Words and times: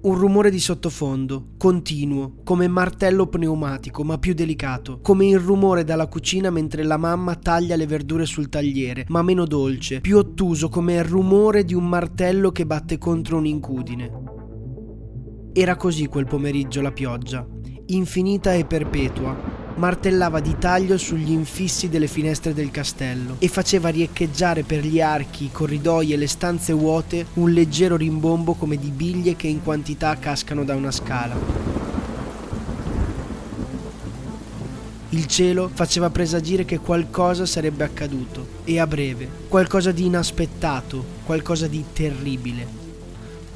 Un 0.00 0.14
rumore 0.14 0.50
di 0.50 0.60
sottofondo, 0.60 1.54
continuo, 1.58 2.36
come 2.44 2.68
martello 2.68 3.26
pneumatico, 3.26 4.04
ma 4.04 4.16
più 4.16 4.32
delicato, 4.32 5.00
come 5.00 5.26
il 5.26 5.40
rumore 5.40 5.82
dalla 5.82 6.06
cucina 6.06 6.50
mentre 6.50 6.84
la 6.84 6.96
mamma 6.96 7.34
taglia 7.34 7.74
le 7.74 7.84
verdure 7.84 8.24
sul 8.24 8.48
tagliere, 8.48 9.06
ma 9.08 9.22
meno 9.22 9.44
dolce, 9.44 10.00
più 10.00 10.16
ottuso 10.18 10.68
come 10.68 10.94
il 10.94 11.04
rumore 11.04 11.64
di 11.64 11.74
un 11.74 11.88
martello 11.88 12.52
che 12.52 12.64
batte 12.64 12.96
contro 12.96 13.38
un'incudine. 13.38 14.12
Era 15.52 15.74
così 15.74 16.06
quel 16.06 16.26
pomeriggio 16.26 16.80
la 16.80 16.92
pioggia, 16.92 17.44
infinita 17.86 18.54
e 18.54 18.64
perpetua, 18.66 19.57
martellava 19.78 20.40
di 20.40 20.56
taglio 20.58 20.98
sugli 20.98 21.30
infissi 21.30 21.88
delle 21.88 22.08
finestre 22.08 22.52
del 22.52 22.70
castello 22.72 23.36
e 23.38 23.48
faceva 23.48 23.88
riecheggiare 23.88 24.64
per 24.64 24.84
gli 24.84 25.00
archi, 25.00 25.44
i 25.44 25.52
corridoi 25.52 26.12
e 26.12 26.16
le 26.16 26.26
stanze 26.26 26.72
vuote 26.72 27.26
un 27.34 27.50
leggero 27.52 27.96
rimbombo 27.96 28.54
come 28.54 28.76
di 28.76 28.90
biglie 28.90 29.36
che 29.36 29.46
in 29.46 29.62
quantità 29.62 30.16
cascano 30.18 30.64
da 30.64 30.74
una 30.74 30.90
scala. 30.90 31.76
Il 35.10 35.26
cielo 35.26 35.70
faceva 35.72 36.10
presagire 36.10 36.64
che 36.64 36.78
qualcosa 36.78 37.46
sarebbe 37.46 37.82
accaduto, 37.82 38.46
e 38.64 38.78
a 38.78 38.86
breve, 38.86 39.26
qualcosa 39.48 39.90
di 39.90 40.04
inaspettato, 40.04 41.02
qualcosa 41.24 41.66
di 41.66 41.82
terribile. 41.94 42.87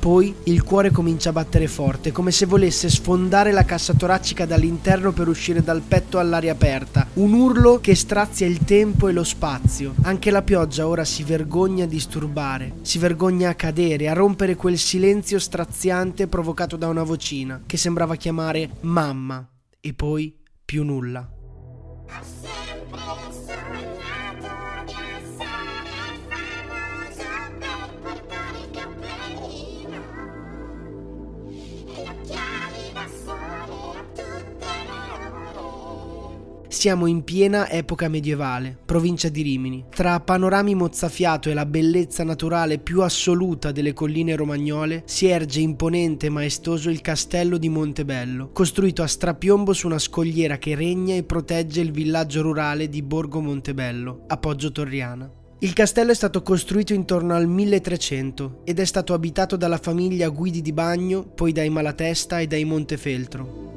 Poi 0.02 0.34
il 0.46 0.64
cuore 0.64 0.90
comincia 0.90 1.28
a 1.28 1.32
battere 1.32 1.68
forte, 1.68 2.10
come 2.10 2.32
se 2.32 2.44
volesse 2.44 2.90
sfondare 2.90 3.52
la 3.52 3.64
cassa 3.64 3.94
toracica 3.94 4.44
dall'interno 4.44 5.12
per 5.12 5.28
uscire 5.28 5.62
dal 5.62 5.80
petto 5.80 6.18
all'aria 6.18 6.50
aperta. 6.50 7.06
Un 7.12 7.32
urlo 7.34 7.78
che 7.78 7.94
strazia 7.94 8.44
il 8.48 8.64
tempo 8.64 9.06
e 9.06 9.12
lo 9.12 9.22
spazio. 9.22 9.94
Anche 10.02 10.32
la 10.32 10.42
pioggia 10.42 10.88
ora 10.88 11.04
si 11.04 11.22
vergogna 11.22 11.84
a 11.84 11.86
disturbare, 11.86 12.72
si 12.82 12.98
vergogna 12.98 13.50
a 13.50 13.54
cadere, 13.54 14.08
a 14.08 14.12
rompere 14.12 14.56
quel 14.56 14.76
silenzio 14.76 15.38
straziante 15.38 16.26
provocato 16.26 16.76
da 16.76 16.88
una 16.88 17.04
vocina 17.04 17.62
che 17.64 17.76
sembrava 17.76 18.16
chiamare 18.16 18.70
mamma 18.80 19.48
e 19.78 19.94
poi 19.94 20.36
più 20.64 20.82
nulla. 20.82 21.30
Siamo 36.82 37.06
in 37.06 37.22
piena 37.22 37.70
epoca 37.70 38.08
medievale, 38.08 38.76
provincia 38.84 39.28
di 39.28 39.42
Rimini. 39.42 39.84
Tra 39.88 40.18
panorami 40.18 40.74
mozzafiato 40.74 41.48
e 41.48 41.54
la 41.54 41.64
bellezza 41.64 42.24
naturale 42.24 42.78
più 42.78 43.02
assoluta 43.02 43.70
delle 43.70 43.92
colline 43.92 44.34
romagnole, 44.34 45.04
si 45.06 45.26
erge 45.26 45.60
imponente 45.60 46.26
e 46.26 46.30
maestoso 46.30 46.90
il 46.90 47.00
castello 47.00 47.56
di 47.56 47.68
Montebello, 47.68 48.50
costruito 48.50 49.04
a 49.04 49.06
strapiombo 49.06 49.72
su 49.72 49.86
una 49.86 50.00
scogliera 50.00 50.58
che 50.58 50.74
regna 50.74 51.14
e 51.14 51.22
protegge 51.22 51.80
il 51.80 51.92
villaggio 51.92 52.42
rurale 52.42 52.88
di 52.88 53.00
Borgo 53.00 53.40
Montebello, 53.40 54.24
a 54.26 54.36
Poggio 54.38 54.72
Torriana. 54.72 55.30
Il 55.60 55.74
castello 55.74 56.10
è 56.10 56.16
stato 56.16 56.42
costruito 56.42 56.92
intorno 56.92 57.36
al 57.36 57.46
1300 57.46 58.62
ed 58.64 58.80
è 58.80 58.84
stato 58.84 59.14
abitato 59.14 59.54
dalla 59.54 59.78
famiglia 59.78 60.28
Guidi 60.30 60.60
di 60.60 60.72
Bagno, 60.72 61.22
poi 61.22 61.52
dai 61.52 61.70
Malatesta 61.70 62.40
e 62.40 62.48
dai 62.48 62.64
Montefeltro. 62.64 63.72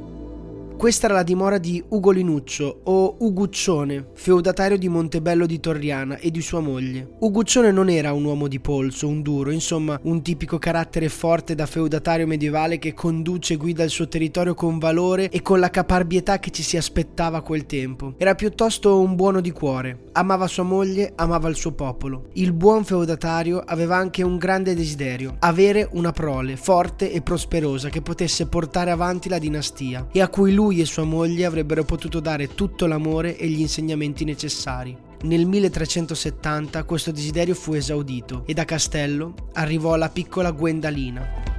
Questa 0.77 1.05
era 1.05 1.15
la 1.15 1.23
dimora 1.23 1.57
di 1.57 1.81
Ugo 1.87 2.11
Linuccio 2.11 2.81
o 2.83 3.15
Uguccione, 3.19 4.09
feudatario 4.13 4.77
di 4.77 4.89
Montebello 4.89 5.45
di 5.45 5.59
Torriana 5.59 6.17
e 6.17 6.29
di 6.29 6.41
sua 6.41 6.59
moglie. 6.59 7.15
Uguccione 7.19 7.71
non 7.71 7.89
era 7.89 8.11
un 8.11 8.25
uomo 8.25 8.47
di 8.47 8.59
polso, 8.59 9.07
un 9.07 9.21
duro, 9.21 9.51
insomma 9.51 9.97
un 10.03 10.21
tipico 10.21 10.59
carattere 10.59 11.07
forte 11.07 11.55
da 11.55 11.65
feudatario 11.65 12.27
medievale 12.27 12.77
che 12.77 12.93
conduce 12.93 13.53
e 13.53 13.57
guida 13.57 13.83
il 13.83 13.89
suo 13.89 14.09
territorio 14.09 14.53
con 14.53 14.77
valore 14.77 15.29
e 15.29 15.41
con 15.41 15.59
la 15.59 15.69
caparbietà 15.69 16.39
che 16.39 16.51
ci 16.51 16.61
si 16.61 16.75
aspettava 16.77 17.37
a 17.37 17.41
quel 17.41 17.65
tempo. 17.65 18.13
Era 18.17 18.35
piuttosto 18.35 18.99
un 18.99 19.15
buono 19.15 19.39
di 19.39 19.51
cuore, 19.51 20.09
amava 20.11 20.45
sua 20.45 20.63
moglie, 20.63 21.13
amava 21.15 21.47
il 21.47 21.55
suo 21.55 21.71
popolo. 21.71 22.27
Il 22.33 22.51
buon 22.51 22.83
feudatario 22.83 23.59
aveva 23.59 23.95
anche 23.95 24.23
un 24.23 24.37
grande 24.37 24.75
desiderio, 24.75 25.37
avere 25.39 25.87
una 25.93 26.11
prole 26.11 26.57
forte 26.57 27.11
e 27.11 27.21
prosperosa 27.21 27.89
che 27.89 28.01
potesse 28.01 28.45
portare 28.47 28.91
avanti 28.91 29.29
la 29.29 29.39
dinastia 29.39 30.09
e 30.11 30.21
a 30.21 30.27
cui 30.27 30.53
lui 30.53 30.64
lui 30.65 30.81
e 30.81 30.85
sua 30.85 31.03
moglie 31.03 31.45
avrebbero 31.45 31.83
potuto 31.83 32.19
dare 32.19 32.55
tutto 32.55 32.87
l'amore 32.87 33.37
e 33.37 33.47
gli 33.47 33.59
insegnamenti 33.59 34.25
necessari. 34.25 34.97
Nel 35.21 35.45
1370 35.45 36.83
questo 36.85 37.11
desiderio 37.11 37.53
fu 37.53 37.73
esaudito 37.73 38.43
e 38.47 38.53
da 38.55 38.65
Castello 38.65 39.35
arrivò 39.53 39.95
la 39.95 40.09
piccola 40.09 40.49
Gwendalina. 40.49 41.54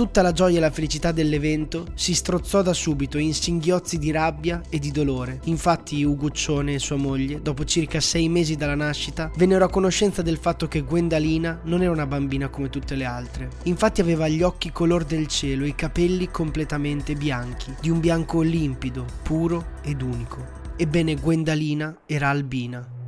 Tutta 0.00 0.22
la 0.22 0.32
gioia 0.32 0.56
e 0.56 0.60
la 0.60 0.70
felicità 0.70 1.12
dell'evento 1.12 1.88
si 1.92 2.14
strozzò 2.14 2.62
da 2.62 2.72
subito 2.72 3.18
in 3.18 3.34
singhiozzi 3.34 3.98
di 3.98 4.10
rabbia 4.10 4.62
e 4.70 4.78
di 4.78 4.90
dolore. 4.90 5.40
Infatti 5.44 6.02
Uguccione 6.02 6.72
e 6.72 6.78
sua 6.78 6.96
moglie, 6.96 7.42
dopo 7.42 7.66
circa 7.66 8.00
sei 8.00 8.30
mesi 8.30 8.56
dalla 8.56 8.74
nascita, 8.74 9.30
vennero 9.36 9.66
a 9.66 9.68
conoscenza 9.68 10.22
del 10.22 10.38
fatto 10.38 10.68
che 10.68 10.80
Gwendalina 10.84 11.60
non 11.64 11.82
era 11.82 11.90
una 11.90 12.06
bambina 12.06 12.48
come 12.48 12.70
tutte 12.70 12.94
le 12.94 13.04
altre. 13.04 13.50
Infatti 13.64 14.00
aveva 14.00 14.26
gli 14.26 14.40
occhi 14.40 14.72
color 14.72 15.04
del 15.04 15.26
cielo 15.26 15.66
e 15.66 15.68
i 15.68 15.74
capelli 15.74 16.30
completamente 16.30 17.14
bianchi, 17.14 17.74
di 17.78 17.90
un 17.90 18.00
bianco 18.00 18.40
limpido, 18.40 19.04
puro 19.22 19.72
ed 19.82 20.00
unico. 20.00 20.42
Ebbene 20.76 21.16
Gwendalina 21.16 21.94
era 22.06 22.30
albina. 22.30 22.99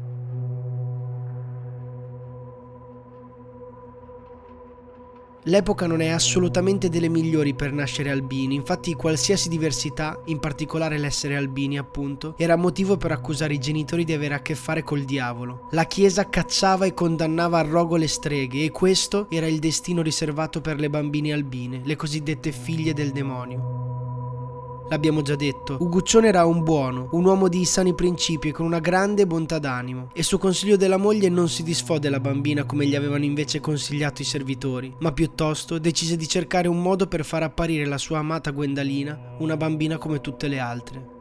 L'epoca 5.47 5.89
non 5.89 6.01
è 6.01 6.09
assolutamente 6.09 6.89
delle 6.89 7.09
migliori 7.09 7.53
per 7.53 7.73
nascere 7.73 8.11
albini, 8.11 8.55
infatti 8.55 8.95
qualsiasi 8.95 9.49
diversità, 9.49 10.21
in 10.27 10.39
particolare 10.39 10.99
l'essere 10.99 11.35
albini 11.35 11.79
appunto, 11.79 12.35
era 12.39 12.55
motivo 12.55 12.97
per 12.97 13.11
accusare 13.11 13.55
i 13.55 13.59
genitori 13.59 14.05
di 14.05 14.13
avere 14.13 14.35
a 14.35 14.41
che 14.41 14.55
fare 14.55 14.85
col 14.85 15.03
diavolo. 15.03 15.67
La 15.73 15.87
Chiesa 15.87 16.29
cacciava 16.29 16.87
e 16.87 16.95
condannava 16.95 17.59
a 17.59 17.63
rogo 17.63 17.97
le 17.97 18.07
streghe 18.07 18.65
e 18.65 18.71
questo 18.71 19.27
era 19.31 19.49
il 19.49 19.59
destino 19.59 20.01
riservato 20.01 20.61
per 20.61 20.79
le 20.79 20.89
bambine 20.89 21.33
albine, 21.33 21.81
le 21.83 21.97
cosiddette 21.97 22.53
figlie 22.53 22.93
del 22.93 23.11
demonio. 23.11 23.92
L'abbiamo 24.89 25.23
già 25.23 25.37
detto, 25.37 25.77
Uguccione 25.81 26.29
era 26.29 26.45
un 26.45 26.63
buono, 26.63 27.09
un 27.13 27.25
uomo 27.25 27.49
di 27.49 27.65
sani 27.65 27.95
principi 27.95 28.49
e 28.49 28.53
con 28.53 28.67
una 28.67 28.81
grande 28.81 29.27
bontà 29.27 29.59
d'animo, 29.59 30.11
e 30.13 30.23
su 30.23 30.39
consiglio 30.39 30.77
della 30.77 30.97
moglie 30.97 31.29
non 31.29 31.49
si 31.49 31.63
disfò 31.63 31.99
della 31.99 32.21
bambina 32.21 32.65
come 32.65 32.87
gli 32.87 32.95
avevano 32.95 33.25
invece 33.25 33.61
consigliato 33.61 34.23
i 34.23 34.27
servitori, 34.27 34.95
ma 34.99 35.13
piuttosto 35.13 35.79
decise 35.79 36.17
di 36.17 36.29
cercare 36.29 36.69
un 36.69 36.83
modo 36.83 37.07
per 37.07 37.25
far 37.25 37.43
apparire 37.43 37.87
la 37.87 37.99
sua 37.99 38.19
amata 38.19 38.51
Gwendalina 38.51 39.37
una 39.39 39.57
bambina 39.57 39.99
come 39.99 40.21
tutte 40.21 40.49
le 40.49 40.59
altre. 40.59 41.21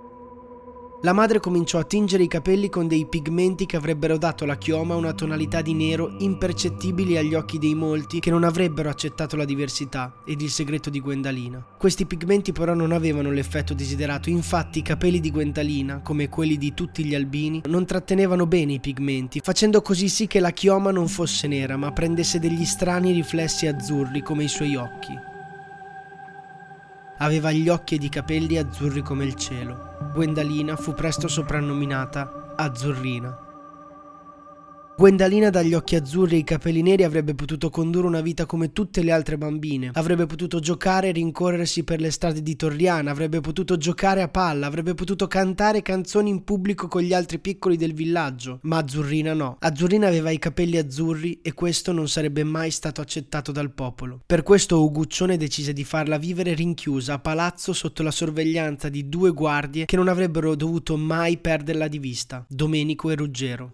La 1.04 1.14
madre 1.14 1.40
cominciò 1.40 1.80
a 1.80 1.84
tingere 1.84 2.22
i 2.22 2.28
capelli 2.28 2.70
con 2.70 2.88
dei 2.88 3.08
pigmenti 3.08 3.66
che 3.66 3.76
avrebbero 3.76 4.20
dato 4.20 4.44
alla 4.44 4.60
chioma 4.60 4.96
una 4.96 5.14
tonalità 5.14 5.64
di 5.64 5.74
nero 5.74 6.14
impercettibili 6.20 7.18
agli 7.18 7.34
occhi 7.34 7.58
dei 7.58 7.74
molti 7.74 8.20
che 8.20 8.30
non 8.30 8.44
avrebbero 8.44 8.88
accettato 8.88 9.36
la 9.36 9.44
diversità 9.44 10.18
ed 10.24 10.42
il 10.42 10.52
segreto 10.52 10.92
di 10.92 11.02
Gwendalina. 11.02 11.66
Questi 11.76 12.06
pigmenti 12.06 12.52
però 12.52 12.76
non 12.76 12.92
avevano 12.92 13.32
l'effetto 13.32 13.74
desiderato, 13.74 14.30
infatti 14.30 14.78
i 14.78 14.84
capelli 14.84 15.20
di 15.20 15.32
Gwendalina, 15.32 16.02
come 16.02 16.30
quelli 16.30 16.60
di 16.60 16.76
tutti 16.76 17.04
gli 17.04 17.16
albini, 17.16 17.64
non 17.66 17.88
trattenevano 17.88 18.46
bene 18.46 18.74
i 18.74 18.80
pigmenti, 18.80 19.40
facendo 19.44 19.82
così 19.82 20.08
sì 20.08 20.28
che 20.28 20.40
la 20.40 20.52
chioma 20.52 20.92
non 20.92 21.08
fosse 21.08 21.48
nera 21.48 21.78
ma 21.78 21.92
prendesse 21.92 22.38
degli 22.38 22.64
strani 22.64 23.12
riflessi 23.12 23.66
azzurri 23.66 24.22
come 24.22 24.44
i 24.44 24.48
suoi 24.48 24.76
occhi. 24.76 25.30
Aveva 27.22 27.52
gli 27.52 27.70
occhi 27.70 27.96
ed 27.96 28.04
i 28.04 28.10
capelli 28.10 28.58
azzurri 28.58 29.04
come 29.04 29.26
il 29.26 29.36
cielo. 29.36 30.10
Gwendalina 30.12 30.76
fu 30.76 30.96
presto 30.96 31.28
soprannominata 31.28 32.56
Azzurrina. 32.56 33.51
Gwendalina 34.98 35.50
dagli 35.50 35.74
occhi 35.74 35.96
azzurri 35.96 36.36
e 36.36 36.40
i 36.40 36.44
capelli 36.44 36.84
neri 36.84 37.04
avrebbe 37.04 37.34
potuto 37.34 37.72
condurre 37.72 38.06
una 38.06 38.22
vita 38.22 38.46
come 38.46 38.72
tutte 38.72 39.02
le 39.02 39.12
altre 39.12 39.38
bambine. 39.38 39.90
Avrebbe 39.94 40.28
potuto 40.28 40.60
giocare 40.60 41.08
e 41.08 41.12
rincorrersi 41.12 41.84
per 41.84 42.00
le 42.00 42.12
strade 42.12 42.44
di 42.44 42.56
Torriana, 42.56 43.10
avrebbe 43.10 43.42
potuto 43.42 43.78
giocare 43.78 44.22
a 44.22 44.28
palla, 44.28 44.68
avrebbe 44.68 44.94
potuto 44.94 45.26
cantare 45.26 45.82
canzoni 45.82 46.30
in 46.30 46.44
pubblico 46.44 46.88
con 46.88 47.02
gli 47.02 47.14
altri 47.14 47.40
piccoli 47.40 47.78
del 47.78 47.94
villaggio. 47.94 48.60
Ma 48.64 48.78
Azzurrina 48.78 49.34
no. 49.34 49.58
Azzurrina 49.60 50.08
aveva 50.08 50.30
i 50.30 50.38
capelli 50.38 50.78
azzurri 50.78 51.40
e 51.42 51.54
questo 51.54 51.92
non 51.92 52.08
sarebbe 52.08 52.44
mai 52.44 52.70
stato 52.70 53.02
accettato 53.02 53.52
dal 53.52 53.72
popolo. 53.72 54.22
Per 54.24 54.44
questo 54.44 54.84
Uguccione 54.84 55.38
decise 55.38 55.74
di 55.74 55.84
farla 55.84 56.18
vivere 56.18 56.54
rinchiusa 56.54 57.14
a 57.14 57.20
palazzo 57.20 57.74
sotto 57.74 58.04
la 58.04 58.12
sorveglianza 58.12 58.88
di 58.90 59.10
due 59.10 59.32
guardie 59.32 59.86
che 59.86 59.96
non 59.96 60.10
avrebbero 60.10 60.54
dovuto 60.54 60.96
mai 60.96 61.38
perderla 61.38 61.88
di 61.88 61.98
vista, 61.98 62.46
Domenico 62.48 63.10
e 63.10 63.16
Ruggero. 63.16 63.74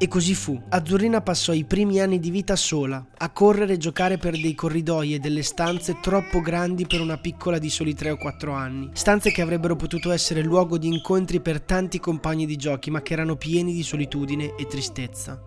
E 0.00 0.06
così 0.06 0.32
fu. 0.34 0.62
Azzurrina 0.68 1.22
passò 1.22 1.52
i 1.52 1.64
primi 1.64 1.98
anni 1.98 2.20
di 2.20 2.30
vita 2.30 2.54
sola, 2.54 3.04
a 3.16 3.30
correre 3.30 3.72
e 3.72 3.78
giocare 3.78 4.16
per 4.16 4.40
dei 4.40 4.54
corridoi 4.54 5.14
e 5.14 5.18
delle 5.18 5.42
stanze 5.42 5.98
troppo 6.00 6.40
grandi 6.40 6.86
per 6.86 7.00
una 7.00 7.18
piccola 7.18 7.58
di 7.58 7.68
soli 7.68 7.94
3 7.94 8.12
o 8.12 8.16
4 8.16 8.52
anni. 8.52 8.90
Stanze 8.92 9.32
che 9.32 9.42
avrebbero 9.42 9.74
potuto 9.74 10.12
essere 10.12 10.40
luogo 10.42 10.78
di 10.78 10.86
incontri 10.86 11.40
per 11.40 11.60
tanti 11.62 11.98
compagni 11.98 12.46
di 12.46 12.54
giochi, 12.54 12.92
ma 12.92 13.02
che 13.02 13.12
erano 13.14 13.34
pieni 13.34 13.72
di 13.72 13.82
solitudine 13.82 14.54
e 14.54 14.66
tristezza. 14.66 15.42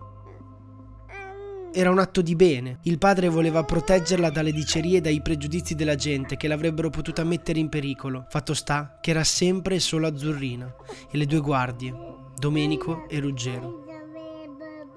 Era 1.72 1.90
un 1.90 1.98
atto 1.98 2.20
di 2.20 2.36
bene. 2.36 2.80
Il 2.82 2.98
padre 2.98 3.30
voleva 3.30 3.64
proteggerla 3.64 4.28
dalle 4.28 4.52
dicerie 4.52 4.98
e 4.98 5.00
dai 5.00 5.22
pregiudizi 5.22 5.74
della 5.74 5.94
gente 5.94 6.36
che 6.36 6.46
l'avrebbero 6.46 6.90
potuta 6.90 7.24
mettere 7.24 7.58
in 7.58 7.70
pericolo. 7.70 8.26
Fatto 8.28 8.52
sta 8.52 8.98
che 9.00 9.12
era 9.12 9.24
sempre 9.24 9.80
solo 9.80 10.08
Azzurrina 10.08 10.74
e 11.10 11.16
le 11.16 11.24
due 11.24 11.40
guardie, 11.40 11.94
Domenico 12.36 13.08
e 13.08 13.18
Ruggero. 13.18 13.91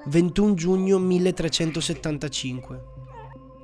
21 0.08 0.54
giugno 0.54 1.00
1375. 1.00 2.84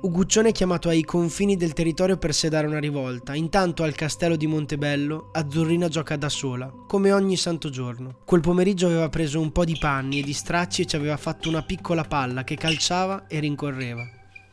Uguccione 0.00 0.48
è 0.48 0.52
chiamato 0.52 0.88
ai 0.88 1.04
confini 1.04 1.56
del 1.56 1.72
territorio 1.72 2.16
per 2.16 2.34
sedare 2.34 2.66
una 2.66 2.80
rivolta. 2.80 3.36
Intanto 3.36 3.84
al 3.84 3.94
castello 3.94 4.34
di 4.34 4.48
Montebello 4.48 5.28
Azzurrina 5.30 5.86
gioca 5.86 6.16
da 6.16 6.28
sola, 6.28 6.68
come 6.88 7.12
ogni 7.12 7.36
santo 7.36 7.70
giorno. 7.70 8.16
Quel 8.24 8.40
pomeriggio 8.40 8.86
aveva 8.86 9.08
preso 9.08 9.38
un 9.38 9.52
po' 9.52 9.64
di 9.64 9.76
panni 9.78 10.18
e 10.18 10.24
di 10.24 10.32
stracci 10.32 10.82
e 10.82 10.86
ci 10.86 10.96
aveva 10.96 11.16
fatto 11.16 11.48
una 11.48 11.62
piccola 11.62 12.02
palla 12.02 12.42
che 12.42 12.56
calciava 12.56 13.28
e 13.28 13.38
rincorreva. 13.38 14.02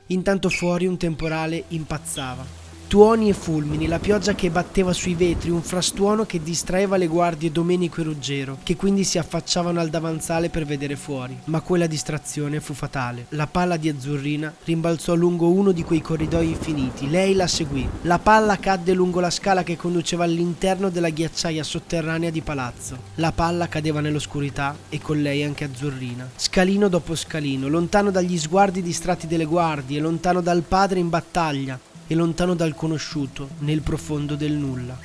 Intanto 0.07 0.49
fuori 0.49 0.85
un 0.85 0.97
temporale 0.97 1.63
impazzava. 1.69 2.68
Tuoni 2.89 3.29
e 3.29 3.33
fulmini, 3.33 3.85
la 3.85 3.99
pioggia 3.99 4.33
che 4.33 4.49
batteva 4.49 4.93
sui 4.93 5.13
vetri, 5.13 5.51
un 5.51 5.61
frastuono 5.61 6.25
che 6.25 6.41
distraeva 6.41 6.97
le 6.97 7.05
guardie 7.05 7.51
Domenico 7.51 8.01
e 8.01 8.03
Ruggero, 8.03 8.57
che 8.63 8.75
quindi 8.75 9.03
si 9.03 9.19
affacciavano 9.19 9.79
al 9.79 9.91
davanzale 9.91 10.49
per 10.49 10.65
vedere 10.65 10.95
fuori. 10.95 11.37
Ma 11.45 11.61
quella 11.61 11.85
distrazione 11.85 12.59
fu 12.59 12.73
fatale. 12.73 13.27
La 13.29 13.45
palla 13.45 13.77
di 13.77 13.89
Azzurrina 13.89 14.51
rimbalzò 14.63 15.13
lungo 15.13 15.49
uno 15.49 15.71
di 15.71 15.83
quei 15.83 16.01
corridoi 16.01 16.47
infiniti. 16.47 17.07
Lei 17.11 17.35
la 17.35 17.45
seguì. 17.45 17.87
La 18.01 18.17
palla 18.17 18.57
cadde 18.57 18.95
lungo 18.95 19.19
la 19.19 19.29
scala 19.29 19.61
che 19.61 19.77
conduceva 19.77 20.23
all'interno 20.23 20.89
della 20.89 21.11
ghiacciaia 21.11 21.61
sotterranea 21.61 22.31
di 22.31 22.41
palazzo. 22.41 22.97
La 23.15 23.31
palla 23.31 23.67
cadeva 23.67 24.01
nell'oscurità 24.01 24.75
e 24.89 24.99
con 24.99 25.21
lei 25.21 25.43
anche 25.43 25.65
Azzurrina. 25.65 26.27
Scalino 26.35 26.87
dopo 26.87 27.15
scalino, 27.15 27.67
lontano 27.67 28.09
dagli 28.09 28.39
sguardi 28.39 28.81
distratti 28.81 29.27
delle 29.27 29.45
guardie, 29.45 29.99
lontano 29.99 30.41
dal 30.41 30.63
padre 30.63 30.97
in 30.97 31.09
battaglia, 31.09 31.79
e 32.11 32.15
lontano 32.15 32.55
dal 32.55 32.73
conosciuto, 32.73 33.49
nel 33.59 33.81
profondo 33.81 34.33
del 34.33 34.53
nulla. 34.53 34.99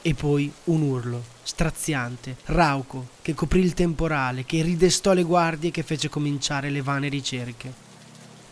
E 0.00 0.14
poi 0.14 0.50
un 0.64 0.80
urlo, 0.80 1.22
straziante, 1.42 2.36
rauco, 2.46 3.08
che 3.20 3.34
coprì 3.34 3.60
il 3.60 3.74
temporale, 3.74 4.46
che 4.46 4.62
ridestò 4.62 5.12
le 5.12 5.24
guardie 5.24 5.68
e 5.68 5.72
che 5.72 5.82
fece 5.82 6.08
cominciare 6.08 6.70
le 6.70 6.80
vane 6.80 7.08
ricerche. 7.08 7.84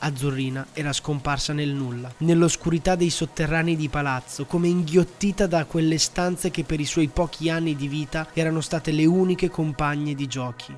Azzurrina 0.01 0.67
era 0.75 0.93
scomparsa 0.93 1.55
nel 1.55 1.71
nulla, 1.71 2.13
nell'oscurità 2.19 2.97
dei 2.97 3.09
sotterranei 3.09 3.77
di 3.77 3.89
palazzo, 3.89 4.45
come 4.45 4.69
inghiottita 4.69 5.47
da 5.47 5.65
quelle 5.65 5.97
stanze 5.97 6.51
che 6.51 6.65
per 6.65 6.81
i 6.81 6.85
suoi 6.85 7.09
pochi 7.09 7.49
anni 7.49 7.75
di 7.75 7.89
vita 7.89 8.29
erano 8.35 8.61
state 8.61 8.91
le 8.91 9.07
uniche 9.07 9.49
compagne 9.49 10.15
di 10.15 10.27
giochi. 10.27 10.77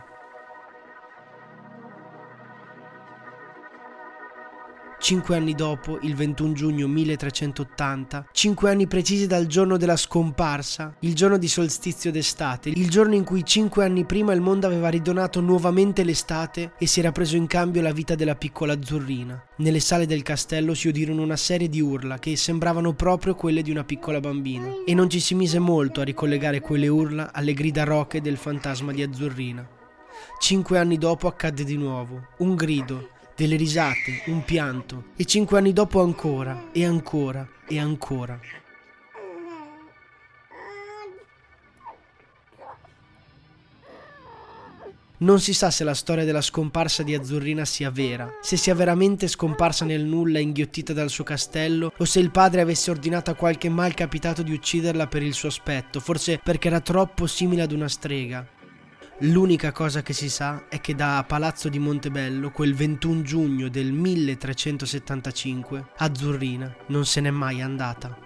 Cinque 5.06 5.36
anni 5.36 5.54
dopo, 5.54 6.00
il 6.02 6.16
21 6.16 6.52
giugno 6.52 6.88
1380, 6.88 8.26
cinque 8.32 8.70
anni 8.70 8.88
precisi 8.88 9.28
dal 9.28 9.46
giorno 9.46 9.76
della 9.76 9.96
scomparsa, 9.96 10.96
il 10.98 11.14
giorno 11.14 11.38
di 11.38 11.46
solstizio 11.46 12.10
d'estate, 12.10 12.70
il 12.70 12.90
giorno 12.90 13.14
in 13.14 13.22
cui 13.22 13.44
cinque 13.44 13.84
anni 13.84 14.04
prima 14.04 14.32
il 14.32 14.40
mondo 14.40 14.66
aveva 14.66 14.88
ridonato 14.88 15.40
nuovamente 15.40 16.02
l'estate 16.02 16.72
e 16.76 16.88
si 16.88 16.98
era 16.98 17.12
preso 17.12 17.36
in 17.36 17.46
cambio 17.46 17.82
la 17.82 17.92
vita 17.92 18.16
della 18.16 18.34
piccola 18.34 18.72
azzurrina. 18.72 19.40
Nelle 19.58 19.78
sale 19.78 20.06
del 20.06 20.24
castello 20.24 20.74
si 20.74 20.88
udirono 20.88 21.22
una 21.22 21.36
serie 21.36 21.68
di 21.68 21.80
urla 21.80 22.18
che 22.18 22.34
sembravano 22.34 22.92
proprio 22.94 23.36
quelle 23.36 23.62
di 23.62 23.70
una 23.70 23.84
piccola 23.84 24.18
bambina 24.18 24.72
e 24.84 24.92
non 24.92 25.08
ci 25.08 25.20
si 25.20 25.36
mise 25.36 25.60
molto 25.60 26.00
a 26.00 26.04
ricollegare 26.04 26.58
quelle 26.58 26.88
urla 26.88 27.32
alle 27.32 27.54
grida 27.54 27.84
roche 27.84 28.20
del 28.20 28.38
fantasma 28.38 28.90
di 28.90 29.04
azzurrina. 29.04 29.74
Cinque 30.40 30.78
anni 30.78 30.98
dopo 30.98 31.28
accadde 31.28 31.62
di 31.62 31.76
nuovo, 31.76 32.28
un 32.38 32.56
grido, 32.56 33.10
delle 33.36 33.56
risate, 33.56 34.22
un 34.26 34.42
pianto 34.44 35.04
e 35.16 35.24
cinque 35.24 35.58
anni 35.58 35.72
dopo 35.72 36.00
ancora 36.00 36.70
e 36.72 36.84
ancora 36.84 37.46
e 37.68 37.78
ancora. 37.78 38.40
Non 45.18 45.40
si 45.40 45.54
sa 45.54 45.70
se 45.70 45.82
la 45.82 45.94
storia 45.94 46.26
della 46.26 46.42
scomparsa 46.42 47.02
di 47.02 47.14
Azzurrina 47.14 47.64
sia 47.64 47.90
vera, 47.90 48.38
se 48.42 48.58
sia 48.58 48.74
veramente 48.74 49.28
scomparsa 49.28 49.86
nel 49.86 50.04
nulla 50.04 50.40
inghiottita 50.40 50.92
dal 50.92 51.08
suo 51.08 51.24
castello 51.24 51.90
o 51.96 52.04
se 52.04 52.20
il 52.20 52.30
padre 52.30 52.60
avesse 52.60 52.90
ordinato 52.90 53.30
a 53.30 53.34
qualche 53.34 53.70
malcapitato 53.70 54.42
di 54.42 54.52
ucciderla 54.52 55.06
per 55.06 55.22
il 55.22 55.32
suo 55.32 55.48
aspetto, 55.48 56.00
forse 56.00 56.38
perché 56.42 56.68
era 56.68 56.80
troppo 56.80 57.26
simile 57.26 57.62
ad 57.62 57.72
una 57.72 57.88
strega. 57.88 58.46
L'unica 59.20 59.72
cosa 59.72 60.02
che 60.02 60.12
si 60.12 60.28
sa 60.28 60.64
è 60.68 60.78
che 60.78 60.94
da 60.94 61.24
Palazzo 61.26 61.70
di 61.70 61.78
Montebello, 61.78 62.50
quel 62.50 62.74
21 62.74 63.22
giugno 63.22 63.70
del 63.70 63.90
1375, 63.90 65.92
Azzurrina 65.96 66.76
non 66.88 67.06
se 67.06 67.22
n'è 67.22 67.30
mai 67.30 67.62
andata. 67.62 68.25